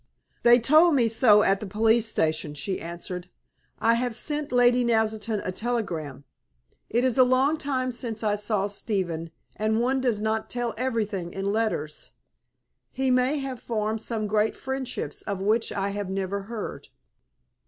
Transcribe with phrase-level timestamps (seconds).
[0.41, 3.29] "They told me so at the police station," she answered.
[3.77, 6.23] "I have sent Lady Naselton a telegram.
[6.89, 11.33] It is a long time since I saw Stephen, and one does not tell everything
[11.33, 12.09] in letters.
[12.91, 16.87] He may have formed great friendships of which I have never heard."